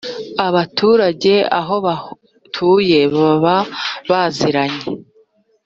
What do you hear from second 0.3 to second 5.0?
abaturage aho batuye, baba baziranye